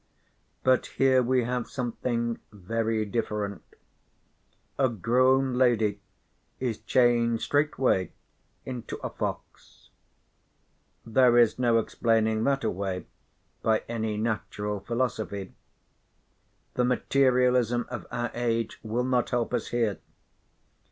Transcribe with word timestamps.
But 0.63 0.87
here 0.97 1.21
we 1.21 1.43
have 1.43 1.67
something 1.69 2.39
very 2.51 3.05
different. 3.05 3.61
A 4.79 4.89
grown 4.89 5.53
lady 5.53 6.01
is 6.59 6.79
changed 6.79 7.43
straightway 7.43 8.11
into 8.65 8.97
a 9.05 9.11
fox. 9.11 9.91
There 11.05 11.37
is 11.37 11.59
no 11.59 11.77
explaining 11.77 12.43
that 12.45 12.63
away 12.63 13.05
by 13.61 13.83
any 13.87 14.17
natural 14.17 14.79
philosophy. 14.79 15.53
The 16.73 16.83
materialism 16.85 17.85
of 17.89 18.07
our 18.09 18.31
age 18.33 18.79
will 18.81 19.03
not 19.03 19.29
help 19.29 19.53
us 19.53 19.67
here. 19.67 19.99